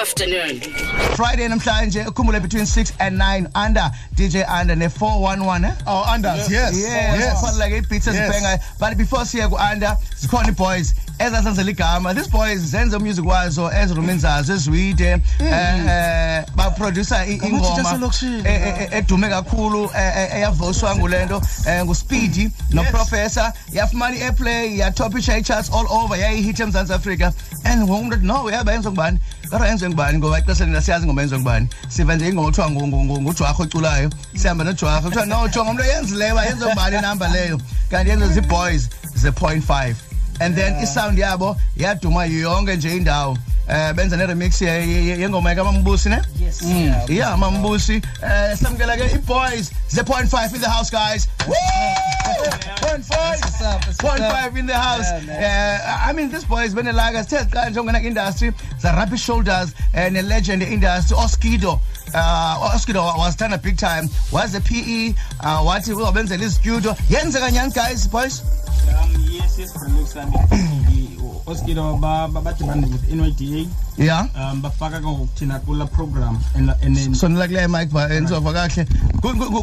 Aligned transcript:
afternoon. 0.00 0.60
Friday 1.16 1.48
namhlanje 1.48 2.04
ukhumbule 2.06 2.40
between 2.40 2.66
6 2.66 2.92
and 2.98 3.16
9 3.18 3.46
under 3.54 3.90
DJ 4.16 4.42
under 4.60 4.74
ne 4.76 4.88
411 4.88 5.64
eh 5.64 5.72
Oh, 5.86 6.04
Anders, 6.14 6.50
yes. 6.50 6.74
yes 6.74 7.18
yes. 7.18 7.42
yes. 7.42 7.58
like 7.58 7.88
beats 7.88 8.06
Yes. 8.06 8.16
ezibhengayo 8.16 8.58
but 8.80 8.96
before 8.96 9.24
siye 9.24 9.48
ku 9.48 9.56
under 9.72 9.96
zikhona 10.16 10.52
boys 10.56 10.94
ezasenzela 11.18 11.70
igama. 11.70 12.14
These 12.14 12.28
boys 12.30 12.60
zenze 12.60 12.98
music 12.98 13.24
wazo 13.26 13.70
ezirumenzazo 13.72 14.54
ezwide. 14.54 15.20
Eh 15.40 15.86
eh 15.88 16.44
ba 16.56 16.70
producer 16.70 17.24
ingoma 17.28 18.10
edume 18.90 19.28
kakhulu 19.28 19.90
eh, 19.96 20.34
eyavoswa 20.36 20.96
ngulento 20.96 21.42
eh, 21.66 21.84
nguSpeedy 21.84 22.50
no 22.70 22.82
Professor 22.84 23.52
yafumana 23.72 24.16
iAirplay 24.16 24.78
ya 24.78 24.90
top 24.90 25.18
charts 25.20 25.70
all 25.72 25.86
over 25.90 26.16
yayihit 26.18 26.60
eMzantsi 26.60 26.92
Africa 26.92 27.32
and 27.64 27.88
wonke 27.88 28.04
umuntu 28.04 28.22
no 28.22 28.50
yaba 28.50 28.72
yenza 28.72 28.90
ngubani? 28.90 29.18
Kodwa 29.50 29.68
yenze 29.68 29.88
ngubani? 29.88 30.18
Ngoba 30.18 30.38
ixesha 30.38 30.64
lina 30.64 30.82
siyazi 30.82 31.06
ngoma 31.06 31.22
yenza 31.22 31.38
ngubani. 31.38 31.68
Siva 31.88 32.14
nje 32.14 32.28
ingoma 32.28 32.46
kuthiwa 32.48 32.70
ngu- 32.70 32.86
ngu- 32.86 33.04
ngu- 33.04 33.20
ngujwarha 33.22 33.62
oculayo. 33.62 34.10
Sihamba 34.36 34.64
nojwarha 34.64 35.00
kuthiwa 35.00 35.26
no 35.26 35.48
jonga 35.48 35.70
umuntu 35.70 35.82
oyenzileyo 35.82 36.32
uba 36.34 36.44
yenze 36.44 36.66
ngubani 36.66 36.96
inamba 36.98 37.28
leyo? 37.28 37.60
Kanti 37.90 38.10
yenze 38.10 38.28
zi-boys 38.28 38.88
ze-point 39.16 39.64
and 40.40 40.54
then 40.56 40.74
isound 40.82 41.18
yabo 41.18 41.56
yaduma 41.76 42.26
yonke 42.26 42.76
nje 42.76 42.96
indawo. 42.96 43.36
Eh 43.68 43.92
benza 43.94 44.16
ne-remix 44.16 44.60
ye- 44.60 44.86
ye- 44.86 45.18
yengoma 45.18 45.50
yakamambusi 45.54 46.08
ne? 46.10 46.20
Yes. 46.38 46.60
yeah 47.08 47.34
mambusi. 47.36 47.96
Eh 48.22 48.54
samkela 48.56 48.96
ke 48.96 49.14
i-boys 49.14 49.70
ze-point 49.88 50.28
five 50.28 50.52
in 50.54 50.60
the 50.60 50.68
house 50.68 50.90
guys. 50.90 51.28
Woo! 51.48 51.54
point 52.80 53.04
five. 53.04 53.40
What's 53.40 53.62
up? 53.62 53.86
What's 53.86 53.98
point 53.98 54.20
up? 54.20 54.32
five 54.32 54.56
in 54.56 54.66
the 54.66 54.74
house. 54.74 55.06
Yeah, 55.26 55.80
uh, 56.04 56.10
I 56.10 56.12
mean 56.12 56.30
this 56.30 56.44
boy 56.44 56.64
is 56.64 56.74
been 56.74 56.94
like 56.94 57.14
as 57.14 57.26
tell 57.26 57.44
kanje 57.46 57.76
ngena 57.80 58.04
industry 58.04 58.52
za 58.78 58.92
rugby 58.92 59.16
shoulders 59.16 59.72
and 59.94 60.16
a 60.18 60.22
legend 60.22 60.62
in 60.62 60.68
the 60.68 60.74
industry 60.74 61.16
Oskido. 61.16 61.80
Uh 62.12 62.68
Oskido 62.74 63.16
was 63.16 63.34
done 63.36 63.54
a 63.54 63.58
big 63.58 63.78
time. 63.78 64.10
Was 64.30 64.52
the 64.52 64.60
PE 64.60 65.14
uh 65.40 65.62
wathi 65.64 65.92
uzobenzela 65.94 66.44
istudio 66.44 66.94
yenzeka 67.08 67.50
nyani 67.50 67.72
guys 67.74 68.06
boys? 68.08 68.42
Um, 68.84 69.10
yes, 69.30 69.33
yeah 73.98 74.26
um 74.34 74.62
bafaka 74.62 75.00
ke 75.00 75.06
kula 75.66 75.86
program 75.86 76.38
and 76.56 76.70
and 76.82 76.96
then 76.96 77.14
sonela 77.14 77.46
kule 77.48 77.68
mic 77.68 77.90
ba 77.90 78.08
enzova 78.10 78.52
kahle 78.52 78.86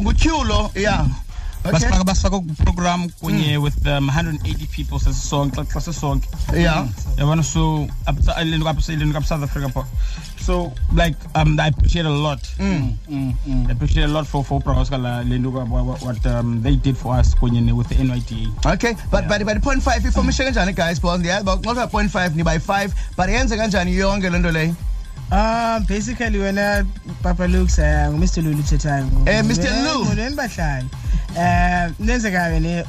ngutyulo 0.02 0.70
yeah 0.74 1.06
basifaka 1.64 2.04
basifaka 2.04 2.40
program 2.64 3.08
kunye 3.20 3.56
with 3.56 3.86
um, 3.86 4.08
180 4.08 4.66
people 4.66 4.98
sasisonke 4.98 5.64
xa 5.64 5.80
sisonke 5.80 6.28
yeah 6.56 6.86
yabona 7.18 7.42
so 7.42 7.86
apha 8.06 8.42
ilento 8.42 8.64
kapha 8.64 8.92
ilento 8.92 9.12
kapha 9.14 9.28
South 9.28 9.42
Africa 9.42 9.68
pho 9.68 9.84
so 10.46 10.72
like 10.92 11.16
um 11.34 11.60
I 11.60 11.68
appreciate 11.68 12.06
a 12.06 12.10
lot 12.10 12.40
Mm. 12.58 13.68
I 13.68 13.72
appreciate 13.72 14.04
a 14.04 14.08
lot 14.08 14.26
for 14.26 14.44
for 14.44 14.60
Bros 14.60 14.90
kala 14.90 15.22
lento 15.24 15.50
what, 15.50 16.02
what 16.02 16.26
um, 16.26 16.62
they 16.62 16.76
did 16.76 16.96
for 16.96 17.14
us 17.14 17.34
kunye 17.34 17.72
with 17.72 17.88
the 17.88 17.94
NYDA 17.94 18.66
Okay, 18.74 18.94
but 19.10 19.28
but 19.28 19.44
but 19.44 19.62
point 19.62 19.82
five 19.82 20.04
information 20.04 20.46
kanjani 20.46 20.74
guys 20.74 20.98
boss 21.00 21.20
ndiyazi 21.20 21.42
uba 21.42 21.56
nxa 21.72 21.86
point 21.90 22.10
five 22.10 22.36
ni 22.36 22.42
by 22.42 22.58
five 22.58 22.94
but 23.16 23.28
yenze 23.28 23.56
kanjani 23.56 23.96
yonke 23.96 24.30
lento 24.30 24.50
leyo 24.52 24.74
Um, 25.32 25.84
basically 25.88 26.38
wena 26.38 26.84
Papa 27.22 27.46
Lux 27.48 27.78
uh, 27.78 28.12
Mr. 28.12 28.42
Lulu 28.44 28.62
thethayo. 28.62 29.06
Eh, 29.26 29.42
Mr. 29.42 29.70
Lu. 29.84 30.04
Ngolweni 30.04 30.36
bahlali. 30.36 30.86
eh 31.36 31.90
nenzekayo 32.00 32.60
le 32.60 32.84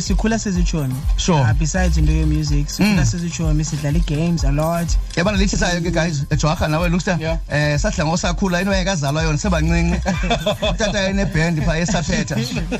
sikhula 0.00 0.38
sezijoni 0.38 0.94
sure. 1.16 1.42
Ah, 1.42 1.54
besides 1.54 1.98
into 1.98 2.12
ye 2.12 2.24
music 2.24 2.68
sikhula 2.68 3.02
mm. 3.02 3.06
sezijoni 3.06 3.64
sidlala 3.64 3.98
games 4.06 4.44
a 4.44 4.50
lot. 4.52 4.88
Yabana 5.16 5.38
lithi 5.38 5.56
sayo 5.56 5.80
ke 5.80 5.90
guys 5.90 6.24
ejoha 6.30 6.68
nawe 6.68 6.88
looks 6.88 7.08
eh 7.08 7.78
sadla 7.78 8.04
ngosakhula 8.04 8.60
into 8.60 8.72
yakazalwa 8.72 9.22
yona 9.22 9.38
sebancinci. 9.38 10.00
Utata 10.70 11.00
yene 11.00 11.24
band 11.32 11.64
pha 11.64 11.78
esaphetha. 11.78 12.36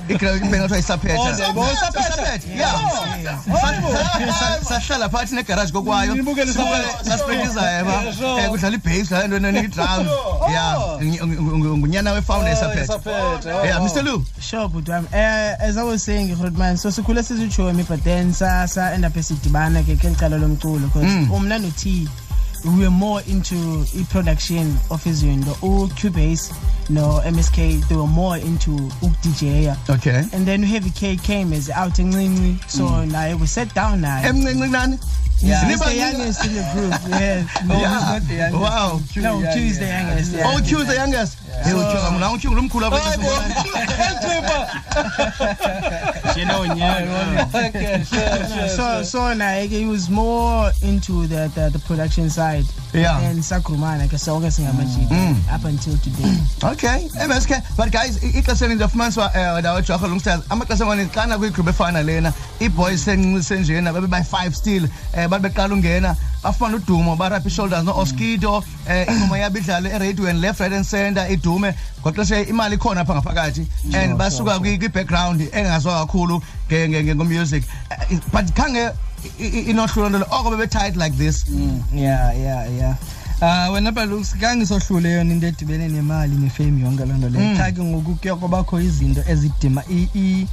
Iground 0.08 0.44
iband 0.44 0.62
kuthiwa 0.62 0.78
isaphetha 0.78 1.30
isaphetha 1.30 2.24
yeah. 2.56 3.38
Sahlala 4.62 5.08
phathi 5.08 5.34
negarage 5.34 5.72
kokwayo. 5.72 6.14
Sasipractice 7.04 7.60
yaba 7.60 8.02
eh 8.40 8.48
kudlala 8.50 8.76
ibass 8.76 9.10
la 9.10 9.24
into 9.24 9.36
enika 9.36 9.64
idrum. 9.64 10.06
Yeah. 10.50 10.98
Ngunyana 11.78 12.14
we 12.14 12.20
founder 12.20 12.52
esaphetha. 12.52 13.00
yeah 13.64 13.80
Mr 13.80 14.04
Lu 14.04 14.24
sure 14.40 14.68
but 14.84 14.92
um, 14.92 15.04
uh, 15.12 15.54
as 15.60 15.76
I 15.76 15.82
was 15.82 16.02
saying, 16.02 16.36
Rodman, 16.40 16.76
so 16.76 16.88
sikhula 16.88 17.20
sizitshomi 17.20 17.86
but 17.88 18.02
then 18.04 18.32
sa 18.32 18.66
sa 18.66 18.88
end 18.88 19.04
up 19.04 19.12
esidibana 19.12 19.82
ke 19.82 19.96
ke 19.98 20.10
licala 20.14 20.38
lomculo 20.38 20.84
because 20.86 21.04
Mm. 21.04 21.26
umna 21.28 21.60
no 21.62 21.70
T 21.76 22.06
we 22.64 22.82
were 22.84 22.90
more 22.90 23.20
into 23.28 23.54
i-production 23.94 24.68
of 24.90 25.04
izinto. 25.04 25.52
U-cubase 25.62 26.52
no 26.90 27.20
MSK 27.24 27.86
they 27.88 27.96
were 27.96 28.06
more 28.06 28.36
into 28.38 28.70
ukudj 29.04 29.76
okay. 29.90 30.24
And 30.32 30.46
then 30.46 30.62
heavy 30.62 30.90
K 30.90 31.16
came 31.16 31.52
as 31.52 31.68
out 31.70 31.92
encinci 31.94 32.58
so 32.70 32.84
naye 32.86 33.38
we 33.38 33.46
sat 33.46 33.74
down 33.74 34.00
naye. 34.02 34.22
Emncinci 34.24 34.70
nani? 34.70 34.98
Yeah, 35.40 35.66
he's 35.68 35.80
the 35.80 35.94
youngest 35.94 36.44
in 36.46 36.54
the 36.54 36.70
group 36.72 36.92
yes 37.10 37.48
yeah. 38.30 38.50
Wow. 38.52 39.00
no 39.16 39.40
Q 39.52 39.60
is 39.62 39.78
the 39.78 39.86
youngest 39.86 40.32
yeah. 40.32 40.42
oh 40.46 40.60
Q 40.66 40.78
is 40.78 40.86
the 40.86 40.94
youngest 40.94 41.38
hey 41.64 41.72
utyuka 41.72 42.10
mna 42.10 42.30
utyuka 42.30 42.56
lumkhulu 42.56 42.86
apha 42.86 43.00
yena 46.36 46.58
onyaka 46.62 47.46
so 48.76 49.02
so 49.04 49.34
naye 49.34 49.68
ke 49.68 49.72
he 49.82 49.86
was 49.86 50.08
more 50.10 50.72
into 50.82 51.26
the 51.26 51.48
the, 51.54 51.70
the 51.70 51.78
production 51.86 52.30
side 52.30 52.64
Yeah. 52.94 53.18
and 53.26 53.42
sakrumana 53.42 54.06
ke 54.08 54.18
sonke 54.18 54.50
singamajiki 54.50 55.10
Mm. 55.14 55.36
up 55.54 55.64
until 55.64 55.96
today 55.98 56.36
Okay, 56.72 57.08
MSK. 57.26 57.76
But 57.76 57.90
guys, 57.90 58.22
i- 58.24 58.38
ixesha 58.38 58.64
elininzi 58.64 58.84
afumaniswa 58.84 59.30
eh 59.34 59.58
ndawo 59.60 59.80
Jogga 59.80 60.06
Longsters. 60.08 60.40
Amaxesha 60.50 60.84
amaninzi 60.84 61.10
xana 61.14 61.38
kwigroup 61.38 61.68
efana 61.68 62.02
lena, 62.02 62.32
i-boys 62.60 63.04
sencinci 63.04 63.42
senjena 63.42 63.92
babe 63.92 64.06
by 64.06 64.20
5 64.22 64.52
still 64.54 64.84
eh 65.12 65.26
babe 65.28 65.48
beqala 65.48 65.74
ungena 65.74 66.16
bafuna 66.44 66.76
udumo 66.76 67.16
ba 67.16 67.28
Rapid 67.28 67.50
Shoulders 67.52 67.84
no 67.84 67.92
Oskido 67.92 68.62
eh 68.86 69.06
ingoma 69.08 69.38
yabo 69.38 69.58
idlale 69.58 69.88
e-radio 69.90 70.26
and 70.26 70.40
left 70.40 70.60
right 70.60 70.72
and 70.72 70.84
center 70.84 71.26
idume. 71.30 71.74
Ngoxesha 72.02 72.46
imali 72.48 72.76
ikhona 72.76 73.00
apha 73.00 73.14
ngaphakathi. 73.14 73.66
And 73.94 74.18
basuka 74.18 74.58
kwi 74.60 74.78
kwi-background 74.78 75.40
engazwa 75.52 76.06
kakhulu 76.06 76.42
nge- 76.70 76.88
nge- 76.88 77.64
Eh, 77.90 78.18
but 78.32 78.44
khange 78.54 78.90
i- 79.40 79.46
i- 79.46 79.70
inohlulo 79.70 80.08
ntolo 80.08 80.26
oko 80.30 80.50
bebe 80.50 80.66
tight 80.66 80.96
like 80.96 81.16
this. 81.16 81.46
Yeah 81.94 82.32
yeah 82.38 82.66
yeah. 82.78 82.94
Ah 83.40 83.70
wena 83.72 83.90
Balux 83.92 84.34
kangisohlule 84.40 85.12
yona 85.12 85.32
into 85.32 85.46
edibene 85.46 85.88
nemali 85.88 86.36
nefame 86.36 86.80
yonke 86.82 87.04
loo 87.06 87.16
nto 87.16 87.28
leyo. 87.28 87.44
Mm. 87.50 87.56
cha 87.56 87.72
ke 87.72 87.82
ngoku 87.82 88.14
kuye 88.14 88.34
kwabakho 88.34 88.80
izinto 88.80 89.24
ezidima 89.28 89.82
i 89.90 90.46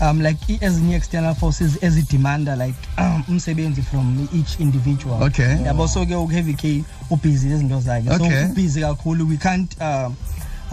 um 0.00 0.20
like 0.20 0.58
ezinye 0.60 0.96
external 0.96 1.34
forces 1.34 1.78
ezidemanda 1.82 2.56
like 2.56 2.78
umsebenzi 3.28 3.82
from 3.82 4.28
each 4.34 4.60
individual 4.60 5.22
Okay. 5.22 5.56
yabo 5.64 5.88
so 5.88 6.06
ke 6.06 6.14
uheavy 6.16 6.54
k 6.54 6.84
ubusy 7.10 7.46
izinto 7.50 7.80
zakhe 7.80 8.08
so 8.08 8.24
Okay. 8.24 8.44
ubusy 8.44 8.80
kakhulu 8.80 9.28
we 9.28 9.36
can't 9.36 9.76
um 9.80 10.16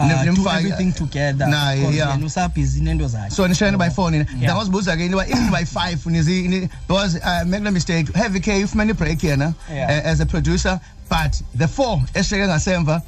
uh, 0.00 0.24
do 0.24 0.48
everything 0.48 0.92
together 0.92 1.46
because 1.46 1.96
yeah. 1.96 2.24
usabhizi 2.24 2.80
nento 2.80 3.08
zakhe 3.08 3.30
so 3.30 3.48
nishayana 3.48 3.78
by 3.78 3.90
phone 3.90 4.10
nina 4.18 4.26
Yeah. 4.30 4.42
ndangazibuza 4.42 4.96
ke 4.96 5.04
into 5.06 5.20
even 5.22 5.50
by 5.50 5.62
5 5.64 6.10
nizi 6.10 6.48
ni- 6.48 6.68
because 6.88 7.18
uh, 7.18 7.44
make 7.46 7.62
no 7.62 7.70
mistake 7.70 8.12
heavy 8.14 8.40
k 8.40 8.64
ufumene 8.64 8.92
break 8.94 9.24
yena 9.24 9.54
Yeah. 9.74 9.90
uh, 10.04 10.10
as 10.12 10.20
a 10.20 10.26
producer 10.26 10.80
but 11.10 11.42
the 11.58 11.68
four 11.68 12.00
ngasemva 12.14 13.02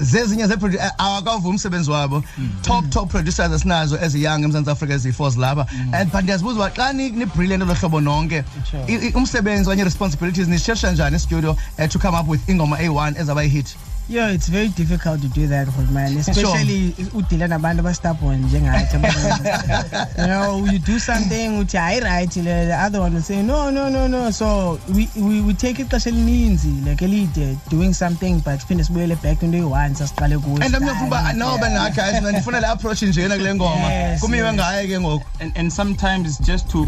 zezinye 0.00 0.46
ze 0.46 0.56
awakavuma 0.98 1.48
umsebenzi 1.48 1.90
wabo. 1.90 2.22
Top 2.62 2.90
top 2.90 3.10
producers 3.10 3.52
esinazo 3.52 3.98
eziyoung 4.04 4.44
eMzantsi 4.44 4.70
Afrika 4.70 4.94
eziyi-fours 4.94 5.36
lapha 5.36 5.66
and 5.92 6.10
but 6.12 6.22
ndiyazibuza 6.22 6.56
uba 6.56 6.70
xa 6.70 6.92
ni 6.92 7.10
ni 7.10 7.26
brilliant 7.26 7.62
lohlobo 7.64 8.00
nonke 8.00 8.44
Sure. 8.70 8.84
i- 8.88 9.06
i- 9.08 9.12
umsebenzi 9.14 9.68
okanye 9.70 9.84
responsibilities 9.84 10.48
nishesha 10.48 10.92
njani 10.92 11.16
estudio 11.16 11.50
uh, 11.78 11.86
to 11.88 11.98
come 11.98 12.18
up 12.18 12.28
with 12.28 12.48
ingoma 12.48 12.76
a1 12.78 13.20
ezaba 13.20 13.42
hit 13.42 13.76
yeah 14.08 14.30
it's 14.30 14.48
very 14.48 14.68
difficult 14.68 15.20
to 15.20 15.28
do 15.28 15.46
that 15.46 15.68
for 15.68 15.82
man 15.92 16.16
especially 16.18 16.94
udila 17.14 17.48
nabantu 17.48 17.80
abastubborn 17.80 18.42
njengathi 18.44 18.96
you 20.18 20.26
know 20.26 20.66
you 20.72 20.78
do 20.78 20.98
something 20.98 21.48
uthi 21.58 21.76
hayi 21.76 22.00
right 22.00 22.36
le 22.36 22.66
the 22.66 22.78
other 22.86 23.00
one 23.00 23.14
will 23.14 23.22
say 23.22 23.42
no 23.42 23.70
no 23.70 23.88
no 23.88 24.08
no. 24.08 24.30
So 24.30 24.78
we 24.94 25.08
we, 25.16 25.40
we 25.40 25.54
take 25.54 25.82
ixesha 25.82 26.10
elininzi 26.10 26.72
like 26.88 27.04
elide 27.04 27.56
doing 27.70 27.92
something 27.94 28.34
but 28.44 28.60
siphinde 28.60 28.84
sibuyele 28.84 29.16
back 29.22 29.42
into 29.42 29.58
eyi-one 29.58 29.94
sasiqale 29.94 30.38
kuyo 30.38 30.64
and 30.64 30.74
mnyofuba 30.74 31.20
uba 31.20 31.32
nobe 31.32 31.68
na 31.68 31.90
guys 31.90 32.20
mna 32.20 32.32
ndifuna 32.32 32.60
le 32.60 32.66
approach 32.66 33.02
njena 33.02 33.36
kule 33.36 33.54
ngoma. 33.54 33.92
Yes, 33.92 34.20
kumiwe 34.20 34.46
yes. 34.46 34.54
ngaye 34.54 34.86
ke 34.86 35.00
ngoku. 35.00 35.26
And, 35.40 35.52
and 35.56 35.72
sometimes 35.72 36.28
it's 36.28 36.48
just 36.48 36.70
to 36.70 36.86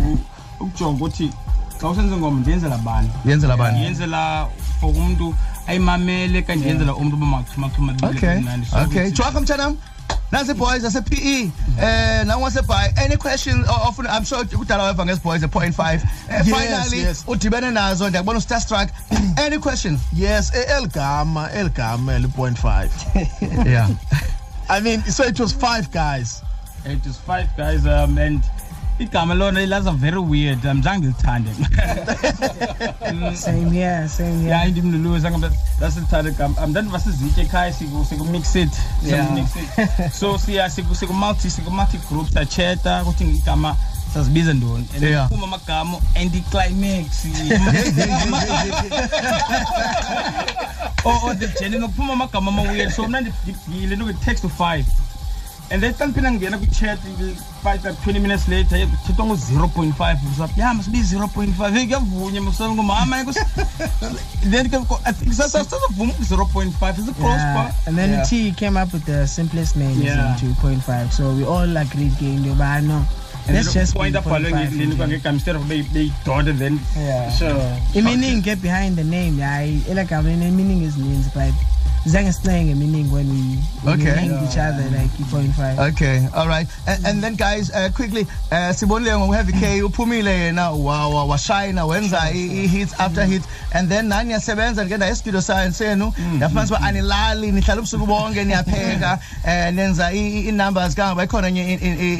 ukujonga 0.60 1.04
ukuthi 1.04 1.32
xa 1.80 1.88
usenza 1.88 2.16
ingoma 2.16 2.40
ndiyenzela 2.40 2.78
bani? 2.78 3.10
Yenzela 3.26 3.56
bani? 3.56 3.78
Ndiyenzela 3.78 4.48
for 4.80 4.90
umuntu 4.90 5.34
ayimamele 5.66 6.42
kanti 6.42 6.60
ndiyenzela 6.60 6.94
umntu 6.94 7.16
uba 7.16 8.08
okay. 8.08 8.42
okay. 8.84 9.10
jwaka 9.10 9.40
mtshanam 9.40 9.76
nasi 10.32 10.54
boys 10.54 10.84
ase 10.84 11.00
PE 11.00 11.50
eh 11.82 12.24
nawo 12.26 12.42
wase 12.42 12.60
any 12.96 13.16
question 13.16 13.64
often 13.68 14.06
I'm 14.06 14.24
sure 14.24 14.44
kudala 14.44 14.84
weva 14.84 15.04
ngesi 15.04 15.22
boys 15.22 15.42
a 15.42 15.46
0.5 15.48 16.00
Yes, 16.30 16.44
finally 16.44 16.98
yes. 17.00 17.24
udibene 17.26 17.70
nazo 17.70 18.08
ndiyabona 18.08 18.40
starstruck. 18.40 18.90
Any 19.36 19.58
questions 19.58 20.00
Yes, 20.12 20.52
e- 20.54 20.66
Elgama, 20.72 21.50
Elgama, 21.52 22.14
el 22.14 22.28
point 22.28 22.58
five. 22.58 22.90
yeah. 23.66 23.88
I 24.68 24.80
mean, 24.80 25.02
so 25.02 25.24
it 25.24 25.38
was 25.38 25.52
five 25.52 25.90
guys. 25.90 26.42
It 26.84 27.06
is 27.06 27.16
five 27.16 27.48
guys 27.56 27.86
um, 27.86 28.18
and 28.18 28.42
igama 28.98 29.34
lona 29.34 29.60
ilaza 29.62 29.92
very 29.92 30.18
weird. 30.18 30.64
Um 30.66 30.82
zange 30.82 30.98
ngilithande 31.06 31.50
Same 33.36 33.70
here, 33.70 34.08
same 34.08 34.40
here. 34.40 34.50
ya 34.50 34.66
indim 34.66 34.92
lulu 34.92 35.18
zange 35.18 35.50
lasilithande 35.80 36.30
igama. 36.30 36.64
Um 36.64 36.72
then 36.74 36.88
vasizitye 36.88 37.44
ekhaya 37.44 37.72
siku 37.72 38.04
siku 38.04 38.24
mix 38.24 38.56
it. 38.56 38.70
Yeah. 39.02 39.30
mix 39.34 39.56
it. 39.56 39.68
So 40.20 40.38
siya 40.38 40.70
siku 40.70 40.94
siku 40.94 41.12
multi 41.12 41.50
siku 41.50 41.70
multi 41.70 41.98
group 42.08 42.28
sacheta 42.30 43.02
ukuthi 43.02 43.24
igama 43.24 43.76
sazibiza 44.14 44.52
ntoni. 44.54 44.86
And 44.94 45.02
Yeah. 45.02 45.28
kuphuma 45.28 45.44
amagama 45.46 45.98
anti-climax 46.14 47.26
or, 51.04 51.12
or 51.28 51.34
the 51.34 51.46
journey 51.60 51.78
nokuphuma 51.78 52.12
amagama 52.12 52.48
ama-weird. 52.50 52.90
So 52.92 53.08
mna 53.08 53.20
ndibhile 53.20 53.96
ntoke-text 53.96 54.42
to 54.42 54.48
five 54.48 54.86
and 55.70 55.82
then 55.82 55.94
xa 55.94 56.06
ndiphinde 56.06 56.30
ngena 56.30 56.58
kwi-chat 56.58 56.98
five 57.62 57.84
like 57.84 57.96
20 58.04 58.18
minutes 58.20 58.48
later 58.48 58.86
kuthethwa 58.86 59.26
ngo-zero 59.26 59.68
point 59.68 59.94
five 59.96 60.18
usapho 60.32 60.60
ya 60.60 60.74
masibize 60.74 61.04
zero 61.08 61.28
point 61.28 61.56
five 61.56 61.74
hey 61.74 61.86
kuyavunya 61.86 62.40
msangomama 62.40 63.24
then 64.50 64.68
ke- 64.70 65.00
I 65.04 65.12
think 65.12 65.32
sasazavuma 65.32 66.12
ku-zero 66.12 66.44
point 66.46 66.74
five 66.76 66.94
Yeah. 67.20 67.72
And 67.86 67.96
then 67.98 68.10
Yeah. 68.10 68.24
T 68.24 68.52
came 68.52 68.76
up 68.76 68.92
with 68.92 69.04
the 69.04 69.26
simplest 69.26 69.76
name 69.76 70.00
Yeah. 70.02 70.36
2.5. 70.40 71.10
So 71.12 71.30
we 71.32 71.44
all 71.44 71.76
agreed 71.76 72.16
game 72.18 72.42
but 72.56 72.60
I 72.66 72.80
know. 72.80 73.04
and 73.46 73.56
Let's 73.56 73.72
just 73.74 73.94
point 73.94 74.16
abhalwe 74.16 74.50
0.5 74.50 74.54
ngelini 74.54 74.84
again. 74.84 74.96
kwangegama 74.96 75.34
instead 75.34 75.56
of 75.56 75.62
beyidot 75.68 76.48
and 76.48 76.58
then 76.58 76.80
Yeah. 76.96 77.30
sure 77.38 77.76
The 77.92 78.02
meaning 78.02 78.40
get 78.42 78.58
behind 78.62 78.96
the 78.96 79.04
name. 79.04 79.38
Yeah, 79.38 79.52
I 79.60 79.94
like 79.94 80.12
I 80.12 80.22
mean 80.22 80.40
the 80.40 80.50
meaning 80.50 80.82
is 80.82 80.96
means 80.96 81.26
but 81.34 81.54
Zang 82.06 82.26
is 82.28 82.38
playing 82.38 82.70
a 82.70 82.74
meaning 82.74 83.10
when 83.10 83.26
we, 83.30 83.56
when 83.82 83.94
Okay. 84.00 84.12
we 84.22 84.28
named 84.28 84.46
each 84.50 84.58
other 84.58 84.84
like 84.92 85.08
0.5. 85.32 85.92
Okay, 85.92 86.28
all 86.34 86.46
right. 86.46 86.66
And, 86.86 87.06
and 87.06 87.22
then 87.24 87.34
guys, 87.34 87.70
uh, 87.72 87.88
quickly, 87.94 88.22
uh, 88.52 88.72
sibonile 88.76 89.16
ngoheavy 89.16 89.52
K 89.58 89.80
uphumile 89.80 90.28
yena 90.52 90.70
wa 90.76 91.08
wa 91.08 91.24
washina 91.26 91.86
wenza 91.86 92.20
i- 92.30 92.66
hits 92.68 92.92
after 93.00 93.24
hits 93.24 93.46
and 93.72 93.88
then 93.88 94.08
nani 94.08 94.32
yasebenza 94.32 94.84
ngenda 94.86 95.08
e-studio 95.10 95.40
science 95.40 95.78
senu 95.78 96.12
yafumanisa 96.40 96.74
uba 96.76 96.86
anilali 96.86 97.52
nihlala 97.52 97.80
ubusuku 97.80 98.06
bonke 98.06 98.44
niyapheka 98.44 99.18
eh 99.46 99.72
nenza 99.74 100.12
i- 100.12 100.18
i- 100.38 100.48
i-numbers 100.48 100.94
kanga 100.94 101.14
bayikhona 101.14 101.48
enye 101.48 101.74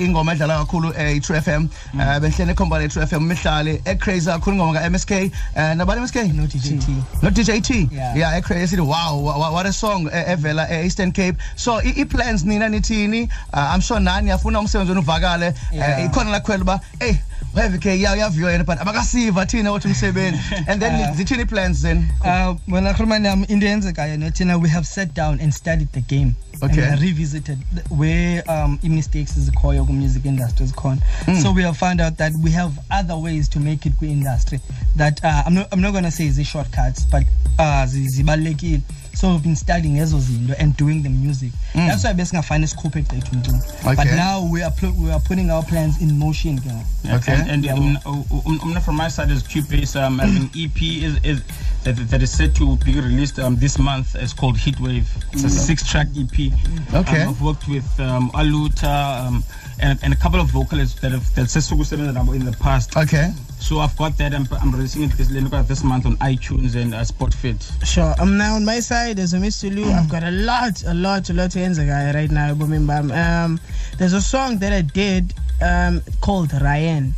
ingoma 0.05 0.33
edlala 0.33 0.59
kakhulu 0.59 0.93
eh, 0.99 1.17
i-True 1.17 1.41
FM 1.41 1.69
eh 2.01 2.21
behlene 2.21 2.53
ecombine 2.53 2.85
i-True 2.85 3.07
FM 3.07 3.23
mihlale 3.27 3.81
ecrazy 3.85 4.27
kakhulu 4.31 4.57
ingoma 4.57 4.81
ka-MSK 4.81 5.11
eh 5.11 5.31
nabani 5.77 6.01
MSK 6.01 6.17
No 6.35 6.47
DJ 6.47 6.79
T. 6.81 6.95
no 7.23 7.31
DJ 7.31 7.51
Yeah. 7.93 8.17
yeah 8.17 8.37
ecrazy 8.39 8.67
sithi 8.77 8.81
wow 8.87 9.21
what 9.53 9.67
a 9.67 9.73
song 9.75 10.09
eh, 10.13 10.25
evela 10.33 10.69
e 10.71 10.85
Eastern 10.85 11.13
Cape. 11.13 11.37
So 11.57 11.81
i 11.81 11.93
i- 11.97 12.05
plans 12.05 12.45
nina 12.45 12.69
nithini 12.69 13.29
Uh, 13.53 13.71
I'm 13.75 13.81
sure 13.81 14.01
nani 14.01 14.31
yafuna 14.31 14.61
umsebenzi 14.61 14.91
wenu 14.93 15.01
uvakale. 15.01 15.55
Eh, 15.73 16.05
ikhona 16.07 16.31
la 16.31 16.41
khwela 16.41 16.65
ba 16.65 16.81
hey 17.01 17.15
heavy 17.55 17.79
K 17.79 18.01
ya 18.01 18.15
yaviyo 18.17 18.51
yena 18.51 18.65
but 18.65 18.79
abakasiva 18.79 19.47
thina 19.47 19.71
ukuthi 19.73 19.89
umsebenzi. 19.89 20.41
And 20.69 20.81
then 20.83 21.15
zithini 21.15 21.49
plans 21.49 21.83
then? 21.83 22.09
Uh, 22.25 22.55
when 22.67 22.85
akhuluma 22.85 23.21
nami 23.21 23.47
into 23.49 23.67
eyenzekayo 23.67 24.17
nothina 24.19 24.61
we 24.61 24.69
have 24.69 24.87
sat 24.87 25.15
down 25.15 25.41
and 25.41 25.53
studied 25.55 25.93
the 25.93 26.01
game 26.01 26.35
Okay. 26.63 26.83
and 26.83 27.01
revisited 27.01 27.59
where 27.91 28.43
um, 28.51 28.79
i-mistakes 28.85 29.33
zikhoyo 29.39 29.85
ku-music 29.87 30.25
industry 30.25 30.67
zikhona. 30.67 31.01
So 31.43 31.53
we 31.53 31.63
have 31.63 31.77
found 31.77 32.01
out 32.01 32.17
that 32.19 32.33
we 32.43 32.51
have 32.53 32.73
other 32.91 33.17
ways 33.17 33.49
to 33.51 33.61
make 33.61 33.85
it 33.87 33.93
kwi-industry 33.99 34.61
that 34.97 35.23
uh, 35.25 35.43
I'm, 35.47 35.55
not, 35.55 35.69
I'm 35.73 35.81
not 35.81 35.93
going 35.93 36.05
to 36.05 36.11
say 36.11 36.29
zi-shortcuts 36.31 37.05
but 37.11 37.25
uh, 37.59 37.87
zi- 37.87 38.09
zibalulekile 38.09 38.81
so 39.15 39.31
we've 39.31 39.43
been 39.43 39.57
studying 39.57 39.97
ezo 39.99 40.19
zinto 40.19 40.55
and 40.59 40.77
doing 40.77 41.03
the 41.03 41.09
music 41.09 41.53
that's 41.75 42.05
why 42.05 42.13
besingafane 42.13 42.67
sikhuphe 42.67 43.03
qethu 43.03 43.37
nje 43.37 43.53
but 43.85 43.99
Okay. 43.99 44.17
now 44.17 44.43
we 44.53 44.63
are, 44.63 44.71
pl- 44.73 44.95
we 44.99 45.11
are 45.11 45.21
putting 45.21 45.51
our 45.51 45.63
plans 45.63 46.01
in 46.01 46.19
motion 46.19 46.59
ke. 46.61 46.65
Yeah, 47.05 47.17
Okay. 47.17 47.33
And, 47.35 47.65
and 47.67 47.67
um, 47.69 47.99
um, 48.07 48.61
um, 48.63 48.81
from 48.83 48.97
my 48.97 49.09
side, 49.09 49.31
is 49.31 49.43
Cubase. 49.43 49.95
Um, 50.01 50.21
I 50.21 50.27
mean, 50.27 50.51
EP 50.57 50.81
is, 50.83 51.15
is 51.23 51.43
that, 51.85 51.97
that 52.11 52.23
is 52.23 52.31
set 52.31 52.55
to 52.57 52.77
be 52.79 52.95
released 53.01 53.39
um, 53.39 53.57
this 53.57 53.79
month. 53.79 54.15
It's 54.15 54.33
called 54.33 54.57
Heatwave. 54.57 55.07
It's 55.33 55.45
a 55.45 55.51
six-track 55.51 56.09
EP. 56.17 56.53
Okay. 56.95 57.23
Um, 57.23 57.29
I've 57.29 57.43
worked 57.43 57.69
with 57.69 57.89
um, 58.01 58.31
Aluta 58.31 59.27
um, 59.27 59.45
and, 59.81 59.99
and 60.03 60.13
a 60.13 60.17
couple 60.17 60.41
of 60.41 60.49
vocalists 60.51 61.01
that 61.01 61.13
have 61.13 61.35
that 61.35 61.47
Sesugu 61.49 61.85
said 61.85 62.01
in 62.01 62.45
the 62.45 62.57
past. 62.61 62.97
okay 62.97 63.33
So 63.65 63.79
I've 63.79 63.97
got 63.97 64.19
that. 64.19 64.35
I'm, 64.35 64.47
I'm 64.61 64.71
releasing 64.73 65.05
it 65.05 65.13
this, 65.13 65.29
this 65.29 65.83
month 65.83 66.05
on 66.05 66.19
iTunes 66.19 66.77
and 66.77 66.95
uh, 66.95 67.01
Spotify. 67.01 67.57
Sure. 67.83 68.15
Um, 68.21 68.37
now 68.37 68.57
on 68.57 68.65
my 68.67 68.79
side, 68.79 69.19
as 69.19 69.33
a 69.33 69.39
Mr. 69.39 69.75
Lou, 69.75 69.91
I've 69.91 70.11
got 70.11 70.23
a 70.23 70.31
lot, 70.31 70.85
a 70.85 70.93
lot, 70.93 71.31
a 71.31 71.33
lot 71.33 71.51
to 71.53 71.61
answer 71.61 71.87
guy 71.87 72.13
right 72.13 72.31
now. 72.31 72.51
Um, 72.53 73.59
there's 73.97 74.13
a 74.13 74.21
song 74.21 74.59
that 74.59 74.75
I 74.75 74.83
did 74.83 75.33
um, 75.63 76.03
called 76.21 76.53
Ryan. 76.53 77.15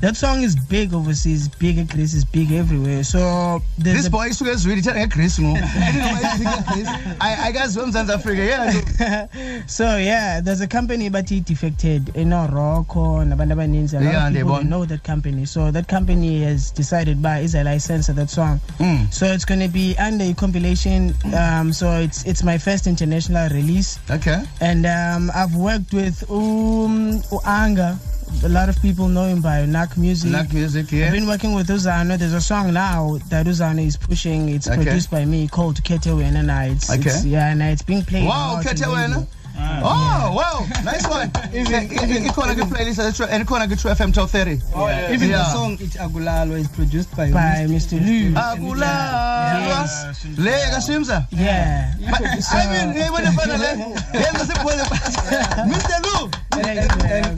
That 0.00 0.16
song 0.16 0.42
is 0.42 0.54
big 0.54 0.92
overseas, 0.92 1.48
big 1.48 1.78
in 1.78 1.86
Greece, 1.86 2.12
is 2.14 2.24
big 2.24 2.52
everywhere. 2.52 3.04
So 3.04 3.62
there's 3.78 4.02
this 4.02 4.08
boy 4.08 4.28
ezwini 4.28 4.82
thina 4.82 5.06
ngeGreece 5.06 5.40
ngo 5.40 5.54
Chris 6.72 6.88
I 7.20 7.48
I 7.48 7.52
guess 7.52 7.76
uMzansi 7.76 8.12
Africa 8.14 8.42
yeah 8.44 9.26
so 9.66 9.96
yeah, 9.96 10.40
there's 10.40 10.60
a 10.60 10.66
company 10.68 11.08
but 11.08 11.28
he 11.28 11.40
defected 11.40 12.14
in 12.16 12.28
Morocco, 12.30 13.24
nabantu 13.24 13.52
abaninzi. 13.54 13.94
A 13.94 14.00
lot 14.00 14.12
Yeah, 14.12 14.28
of 14.28 14.34
people 14.34 14.64
know 14.64 14.84
that 14.84 15.02
company. 15.04 15.46
So 15.46 15.70
that 15.70 15.88
company 15.88 16.42
has 16.42 16.70
decided 16.70 17.22
by 17.22 17.38
is 17.38 17.54
a 17.54 17.64
license 17.64 18.08
of 18.10 18.16
that 18.16 18.28
song. 18.30 18.60
Mm. 18.78 19.12
So 19.12 19.26
it's 19.26 19.44
gonna 19.44 19.68
be 19.68 19.96
under 19.98 20.24
a 20.24 20.34
compilation. 20.34 21.14
Um, 21.34 21.72
so 21.72 21.90
it's 21.92 22.24
it's 22.24 22.42
my 22.42 22.58
first 22.58 22.86
international 22.86 23.48
release. 23.50 23.98
okay 24.10 24.42
and 24.60 24.84
um, 24.86 25.30
I've 25.34 25.54
worked 25.54 25.92
with 25.94 26.24
um 26.30 27.22
Anga. 27.46 27.98
A 28.44 28.48
lot 28.48 28.68
of 28.68 28.80
people 28.82 29.08
know 29.08 29.24
him 29.24 29.40
by 29.40 29.64
Nak 29.64 29.96
Music. 29.96 30.30
Black 30.30 30.52
music 30.52 30.92
yeah. 30.92 31.06
I've 31.06 31.12
been 31.12 31.26
working 31.26 31.54
with 31.54 31.68
Uzano. 31.68 32.18
There's 32.18 32.34
a 32.34 32.40
song 32.40 32.72
now 32.74 33.18
that 33.30 33.46
Uzano 33.46 33.86
is 33.86 33.96
pushing. 33.96 34.48
It's 34.50 34.68
Okay. 34.68 34.76
produced 34.84 35.10
by 35.10 35.24
me 35.24 35.48
called 35.48 35.82
Kete 35.82 36.12
Wena. 36.14 36.70
It's, 36.70 36.90
it's 36.92 37.06
Okay. 37.06 37.28
yeah, 37.28 37.50
and 37.52 37.62
it's 37.62 37.82
being 37.82 38.02
played. 38.04 38.26
Wow, 38.26 38.56
out 38.56 38.58
on 38.58 38.64
Kete 38.64 38.80
radio. 38.86 38.88
wena. 38.94 39.26
Oh, 39.56 40.34
wow, 40.34 40.66
nice 40.82 41.06
one. 41.06 41.30
Even 41.54 41.88
ikhona 41.88 42.54
ke 42.58 42.66
playlist 42.68 42.98
and 43.30 43.46
ikhona 43.46 43.66
ke 43.72 43.78
True 43.80 43.92
FM 43.92 44.12
Top 44.12 44.28
30. 44.28 44.60
even 45.14 45.30
Yeah. 45.30 45.38
the 45.38 45.52
song 45.52 45.72
it 45.80 45.90
agulalo 45.94 46.58
is 46.58 46.66
produced 46.68 47.14
by, 47.16 47.30
By 47.30 47.64
Mr. 47.68 48.04
Lou. 48.04 48.32
Akula. 48.34 50.12
Le 50.38 50.50
kaShimza. 50.74 51.26
Yeah. 51.30 51.94
I 52.52 52.66
mean, 52.86 52.96
hey, 52.96 53.10
what 53.10 53.22
the 53.24 53.30
fun 53.30 53.48
le? 53.48 53.94
Yenza 54.12 54.44
sibone. 54.44 54.84
Mr. 55.70 56.02
Lou. 56.02 56.23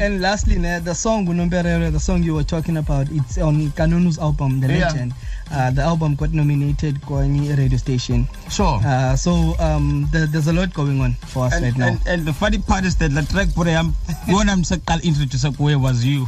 And, 0.06 0.20
lastly, 0.22 0.58
ne, 0.58 0.78
the 0.78 0.94
song 0.94 1.26
Unomperere, 1.26 1.90
the 1.90 1.98
song 2.00 2.22
you 2.22 2.34
were 2.34 2.44
talking 2.44 2.76
about, 2.76 3.08
it's 3.10 3.38
on 3.38 3.70
Kanunu's 3.72 4.18
album, 4.18 4.60
The 4.60 4.68
Yeah. 4.72 4.86
Legend. 4.88 5.12
Uh, 5.50 5.70
the 5.70 5.82
album 5.82 6.14
got 6.16 6.32
nominated 6.32 7.00
for 7.02 7.22
any 7.22 7.52
radio 7.54 7.78
station. 7.78 8.26
Sure. 8.50 8.80
Uh, 8.84 9.14
so 9.16 9.54
um, 9.60 10.08
there, 10.12 10.26
there's 10.26 10.48
a 10.48 10.52
lot 10.52 10.72
going 10.74 11.00
on 11.00 11.12
for 11.26 11.44
us 11.46 11.54
And, 11.54 11.64
right 11.64 11.76
now. 11.76 11.86
and, 11.88 12.00
and 12.06 12.26
the 12.26 12.32
funny 12.32 12.58
part 12.58 12.84
is 12.84 12.96
that 12.96 13.10
the 13.14 13.22
track 13.22 13.48
where 13.54 13.76
I'm 13.78 13.92
when 14.28 14.48
I'm 14.50 14.62
sakal 14.62 15.00
introduce 15.04 15.44
where 15.58 15.78
was 15.78 16.04
you 16.04 16.24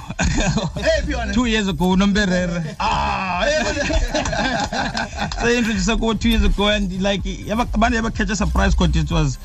Hey, 0.77 1.33
two 1.33 1.47
years 1.47 1.67
ago 1.67 1.97
numberere 1.97 2.77
Ah, 2.79 3.43
what- 3.65 5.33
so 5.41 5.49
introduce 5.49 5.87
go 5.97 6.15
two 6.15 6.29
years 6.29 6.45
ago 6.45 6.69
and 6.69 7.03
like 7.03 7.23
abantu 7.25 7.95
ever 7.97 8.11
catch 8.13 8.31
a 8.31 8.37
surprise 8.37 8.75
because 8.77 8.95
it 8.97 9.11
was 9.11 9.37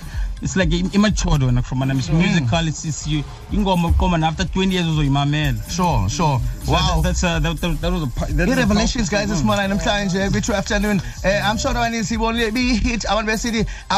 it's 0.43 0.55
like 0.57 0.71
immature 0.93 1.39
my 1.39 1.85
name 1.85 1.97
miss 1.97 2.09
musical 2.11 2.67
It's 2.67 2.83
you. 2.85 2.91
sisiyo 2.91 3.23
ingoma 3.51 3.87
uqoma 3.87 3.97
common 3.97 4.23
after 4.23 4.43
20 4.43 4.71
years 4.73 4.85
uzoyimamela. 4.85 5.71
Sure 5.71 6.09
sure. 6.09 6.39
Wow. 6.67 7.01
that's 7.01 7.23
uh, 7.23 7.39
that, 7.39 7.59
that, 7.61 7.81
that 7.81 7.91
was 7.91 8.03
a 8.03 8.33
that 8.33 8.49
revelations 8.57 9.09
guys 9.09 9.29
this 9.29 9.41
morning 9.41 9.69
namhlanje 9.69 10.15
eh, 10.19 10.29
kwi-two 10.29 10.53
afternoon. 10.53 11.01
Uh, 11.23 11.49
i'm 11.49 11.57
sure 11.57 11.71
abaninzi 11.71 12.05
siyibonile 12.05 12.51
bi-hit 12.51 13.05
i 13.09 13.15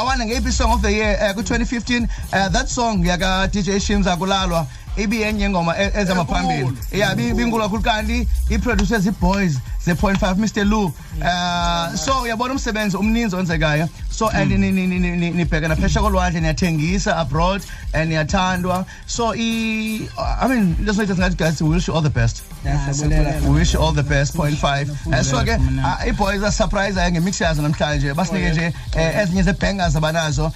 want 0.03 0.21
an 0.21 0.27
ngeyiphi 0.27 0.51
song 0.51 0.71
of 0.73 0.81
the 0.81 0.91
year 0.91 1.17
eh, 1.19 1.31
uh, 1.31 1.33
2015. 1.33 2.03
uh, 2.33 2.49
that 2.49 2.69
song 2.69 3.03
yaka-dj 3.05 3.79
shimza 3.81 4.15
kulalwa 4.17 4.67
ibiyenye 4.97 5.45
ingoma 5.45 5.77
ezamaphambili 5.77 6.77
ya 6.91 7.15
bingula 7.15 7.63
kakhulu 7.63 7.81
kanti 7.81 8.27
produces 8.63 9.05
i-boys 9.05 9.57
ze-0.5 9.85 10.35
mr 10.35 10.65
lou 10.65 10.85
uh 10.85 11.95
so 11.95 12.21
uyabona 12.21 12.53
umsebenzi 12.53 12.97
umninzi 12.97 13.35
owenzekayo 13.35 13.89
so 14.09 14.29
and 14.29 14.51
nibheka 14.51 15.67
naphesha 15.67 16.01
kolwandle 16.01 16.41
niyathengisa 16.41 17.17
abroad 17.17 17.61
and 17.93 18.11
niyathandwa. 18.11 18.85
So 19.05 19.33
i 19.33 20.47
mean 20.47 20.75
let's 20.85 20.97
not 20.97 21.07
just 21.07 21.37
guys 21.37 21.61
we 21.61 21.69
wish 21.69 21.87
you 21.87 21.93
all 21.93 22.01
the 22.01 22.09
best. 22.09 22.43
We 22.63 23.53
wish 23.53 23.73
you 23.73 23.79
all 23.79 23.91
the 23.91 24.03
best 24.03 24.35
0.5 24.35 25.13
eh, 25.13 25.21
so 25.21 25.37
ah, 25.37 25.41
eh, 25.41 25.45
ke 25.45 26.09
i-boys 26.09 26.43
asurprisayo 26.43 27.11
ngemix 27.11 27.41
yazo 27.41 27.61
namhlanje. 27.61 28.13
Basinike 28.13 28.49
nje 28.49 28.73
eh, 28.95 29.19
ezinye 29.19 29.43
ze-bangers 29.43 29.95
abanazo 29.95 30.51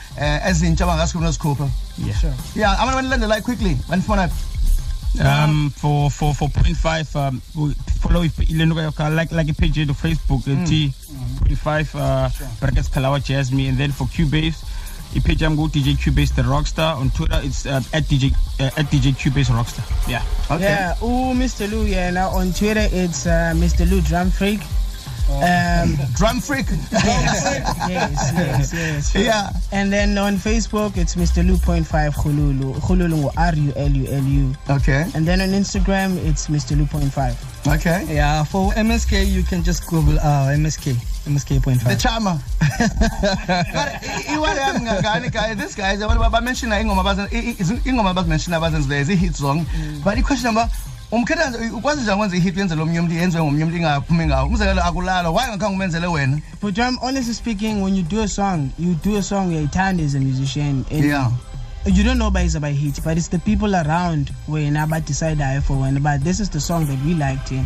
ezintsha 0.48 0.86
bangasikho 0.86 1.24
nozikhupha 1.24 1.70
yeah. 1.98 2.34
Yeah 2.56 2.82
abantu 2.82 2.96
bandilandelayo 2.96 3.42
quickly 3.42 3.78
bandifuna 3.90 4.28
phi? 4.28 4.49
Um, 5.18 5.72
for 5.72 6.10
for 6.12 6.34
for 6.34 6.50
point 6.50 6.78
five, 6.78 7.14
um, 7.16 7.42
we 7.58 7.74
follow 8.00 8.22
if 8.22 8.38
you 8.50 8.66
like 8.66 9.32
like 9.32 9.50
a 9.50 9.54
page 9.54 9.80
on 9.80 9.88
Facebook, 9.88 10.48
uh, 10.48 10.66
T 10.66 10.94
point 11.40 11.58
five, 11.58 11.96
uh, 11.96 12.30
brackets 12.60 12.90
Kalawa 12.90 13.20
Jazmee, 13.20 13.70
and 13.70 13.78
then 13.78 13.92
for 13.92 14.06
Cubase, 14.06 14.64
the 15.14 15.20
page 15.20 15.42
I'm 15.42 15.56
go 15.56 15.68
DJ 15.68 15.96
Cubase 15.98 16.36
the 16.36 16.44
Rockstar 16.44 16.96
on 16.96 17.10
Twitter. 17.10 17.40
It's 17.44 17.66
uh, 17.66 17.82
at 17.92 18.04
DJ 18.04 18.32
uh, 18.60 18.66
at 18.78 18.86
DJ 18.86 19.14
Cubase 19.18 19.50
Rockstar. 19.50 19.84
Yeah. 20.08 20.24
okay 20.52 20.64
Yeah, 20.64 20.96
ooh, 21.04 21.34
Mr. 21.34 21.70
Lou, 21.70 21.86
yeah. 21.86 22.12
Now 22.12 22.30
on 22.30 22.54
Twitter, 22.54 22.88
it's 22.92 23.26
uh, 23.26 23.54
Mr. 23.56 23.90
Lou 23.90 24.02
Drum 24.02 24.30
Freak. 24.30 24.62
Um, 25.30 25.96
drum 26.18 26.42
freak 26.42 26.66
yes, 26.92 27.46
yes, 27.88 28.74
yes. 28.74 29.16
yeah 29.16 29.50
And 29.72 29.94
then 29.94 30.18
on 30.18 30.38
Facebook, 30.38 30.98
it's 30.98 31.16
Mr. 31.16 31.46
Lou 31.48 31.58
point 31.58 31.86
five 31.86 32.16
Khululu. 32.16 32.74
Khululu 32.82 33.32
R 33.38 33.54
U 33.56 33.72
L 33.76 33.90
U 33.92 34.06
L 34.10 34.24
U. 34.24 34.54
okay 34.70 35.06
And 35.14 35.28
then 35.28 35.40
on 35.42 35.50
Instagram, 35.50 36.18
it's 36.26 36.48
Mr. 36.48 36.76
Lou 36.76 36.86
point 36.88 37.14
five. 37.14 37.38
okay 37.68 38.06
Yeah, 38.10 38.44
for 38.44 38.72
MSK, 38.74 39.28
you 39.30 39.44
can 39.44 39.64
just 39.64 39.86
Google 39.88 40.18
uh, 40.20 40.50
MSK, 40.58 40.96
MSK 41.30 41.62
point 41.64 41.80
the 41.80 41.90
five. 41.94 42.00
charmer 42.00 42.36
but 42.80 43.90
iwale 44.34 44.60
yami 44.60 44.80
ngangani 44.88 45.32
guys 45.32 45.58
this 45.58 45.76
guys 45.76 46.00
abantu 46.02 46.30
bamenshina 46.32 46.80
ingoma 46.82 47.04
abazen- 47.04 47.32
i- 47.32 47.56
i- 47.60 47.90
ingoma 47.90 48.10
abazimenshina 48.14 48.58
abazenzileyo 48.58 49.04
zi-hit 49.04 49.36
song 49.36 49.66
but 50.04 50.18
i-question 50.18 50.54
number 50.54 50.70
umkhetha 51.12 51.50
nje 51.50 51.70
ukwazi 51.70 52.02
njani 52.02 52.22
wenza 52.22 52.38
i-hit 52.38 52.58
yenziwe 52.58 53.44
ngomunye 53.44 53.64
umuntu 53.64 53.78
ingaphumi 53.78 54.26
ngawo 54.26 54.48
umzekelo 54.48 54.82
why 55.34 55.48
ngakhange 55.48 55.76
umenzele 55.76 56.08
wena 56.08 56.42
But 56.62 56.78
um, 56.78 56.98
honestly 57.02 57.34
speaking, 57.34 57.82
when 57.82 57.96
you 57.96 58.04
do 58.04 58.22
a 58.22 58.28
song, 58.28 58.72
you 58.78 58.94
do 58.96 59.16
a 59.18 59.24
song 59.24 59.52
tired 59.70 60.00
as 60.00 60.16
a 60.16 60.20
musician. 60.20 60.86
And 60.92 61.06
yeah 61.06 61.32
You 61.86 62.04
don't 62.04 62.18
know 62.18 62.30
by 62.30 62.42
it's 62.42 62.56
about 62.56 62.74
hit, 62.74 63.00
but 63.06 63.18
it's 63.18 63.30
the 63.30 63.40
people 63.40 63.74
around 63.74 64.30
when 64.48 64.76
about 64.76 65.06
decide 65.06 65.40
for 65.64 65.78
when 65.78 65.96
about 65.96 66.20
this 66.22 66.40
is 66.42 66.50
the 66.50 66.60
song 66.60 66.86
that 66.88 67.00
we 67.06 67.14
liked 67.14 67.52
in. 67.54 67.66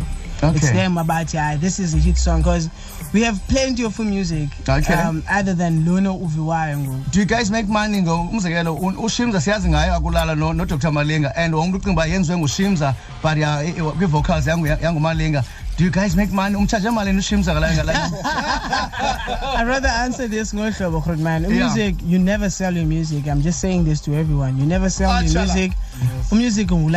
Okay 0.50 0.72
them 0.72 0.98
about 0.98 1.32
yeah, 1.34 1.56
this 1.56 1.78
is 1.78 1.94
a 1.94 1.98
hit 1.98 2.16
song 2.16 2.38
because 2.42 2.68
we 3.12 3.22
have 3.22 3.38
plenty 3.48 3.84
of 3.84 3.98
music 3.98 4.48
Okay. 4.68 4.94
um, 4.94 5.22
other 5.30 5.54
than 5.54 5.84
Luna 5.84 6.10
Uviwayo. 6.10 7.10
do 7.10 7.20
you 7.20 7.26
guys 7.26 7.50
make 7.50 7.68
money 7.68 8.02
ngo 8.02 8.20
umzekelo 8.32 8.74
ushimza 8.74 9.40
siyazi 9.40 9.68
ngayo 9.68 9.94
akulala 9.94 10.34
no, 10.34 10.52
no 10.52 10.64
dr 10.64 10.90
malinga 10.92 11.32
and 11.36 11.54
ucinga 11.54 11.90
uba 11.92 12.06
yenziwe 12.06 12.38
ngushimza 12.38 12.94
but 13.22 13.36
ya- 13.36 13.62
i- 13.62 13.68
i- 13.70 13.92
kwi-vocals 13.98 14.46
yangu- 14.46 14.66
yangumalinga 14.82 15.44
do 15.78 15.84
you 15.84 15.90
guys 15.90 16.14
make 16.16 16.32
money 16.32 16.56
umtshaje 16.56 16.90
malini 16.90 17.18
ushimza 17.18 17.52
ngalayo 17.52 17.74
ngalayo 17.74 17.98
I'd 19.56 19.66
rather 19.66 19.88
answer 19.88 20.28
this 20.28 20.52
trouble, 20.72 21.00
man. 21.16 21.42
Music, 21.42 21.94
you 22.04 22.18
never 22.18 22.50
sell 22.50 22.74
your 22.74 22.84
music. 22.86 23.26
I'm 23.26 23.42
just 23.42 23.60
saying 23.60 23.84
this 23.84 24.00
to 24.02 24.14
everyone. 24.14 24.58
You 24.58 24.66
never 24.66 24.88
sell 24.90 25.22
your 25.22 25.32
music. 25.44 25.72
Music 26.32 26.70
will 26.70 26.90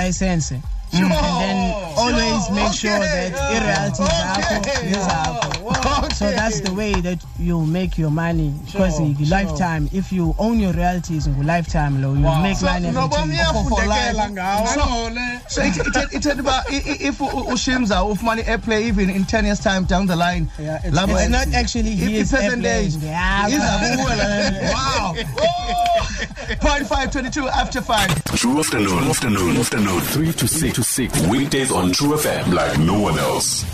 Mm. 0.93 1.09
license. 1.09 1.27
And 1.27 1.41
then 1.41 1.73
always 1.97 2.49
make 2.51 2.73
sure 2.73 2.99
that 2.99 3.33
Okay. 3.33 4.87
irreality 4.87 5.56
Okay. 5.67 6.07
So 6.17 6.31
that's 6.31 6.61
the 6.61 6.73
way 6.73 6.93
that 7.01 7.19
you 7.37 7.61
make 7.65 7.97
your 7.97 8.09
money. 8.09 8.49
Because 8.65 8.97
Sure, 8.97 9.13
sure. 9.15 9.27
lifetime, 9.27 9.89
if 9.93 10.11
you 10.11 10.33
own 10.39 10.59
your 10.59 10.73
royalties 10.73 11.27
in 11.27 11.45
lifetime, 11.45 12.01
lo, 12.01 12.13
you 12.13 12.41
make 12.41 12.57
So, 12.57 12.65
money. 12.65 12.87
every 12.87 13.01
noba 13.01 13.15
time. 13.17 13.29
uyafundekela 13.31 14.31
ah, 14.41 14.63
oh, 14.77 15.41
so 15.47 15.61
it- 15.61 15.77
it- 15.77 16.13
ithetha 16.13 16.39
uba 16.39 16.63
i- 16.71 16.75
i- 16.75 17.07
if 17.09 17.19
u- 17.21 17.45
ushimza 17.53 18.03
ufumane 18.03 18.43
airplay 18.47 18.87
even 18.87 19.09
in 19.09 19.25
10 19.25 19.45
years 19.45 19.59
time 19.59 19.85
down 19.85 20.07
the 20.07 20.15
line 20.15 20.47
Yeah, 20.59 20.77
it's- 20.77 20.93
lapho- 20.93 21.19
It's 21.21 21.29
not 21.29 21.53
actually 21.53 21.93
If 21.93 21.99
his 21.99 22.31
the 22.31 22.37
percentage. 22.37 22.95
Yeah, 23.03 23.47
iza 23.49 23.79
kuwe 23.97 24.73
wow 24.73 25.15
oh. 25.41 26.55
point 26.59 26.87
five 26.87 27.11
22 27.11 27.47
after 27.49 27.81
5 27.81 28.23
True 28.35 28.59
afternoon. 28.59 29.03
Afternoon. 29.09 29.57
Afternoon. 29.57 30.01
3 30.01 30.33
to 30.33 30.47
6 30.47 30.73
to 30.75 30.83
6. 30.83 31.19
Weekdays 31.27 31.71
on 31.71 31.91
True 31.91 32.15
FM 32.17 32.53
like 32.53 32.77
no 32.79 32.99
one 32.99 33.17
else. 33.19 33.65